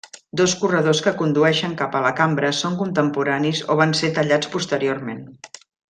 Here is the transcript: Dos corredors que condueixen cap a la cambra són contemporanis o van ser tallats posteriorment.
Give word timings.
Dos 0.39 0.53
corredors 0.61 1.01
que 1.07 1.13
condueixen 1.19 1.75
cap 1.83 1.97
a 1.99 2.01
la 2.07 2.13
cambra 2.21 2.51
són 2.61 2.79
contemporanis 2.81 3.63
o 3.75 3.77
van 3.83 3.95
ser 4.03 4.11
tallats 4.19 4.51
posteriorment. 4.57 5.23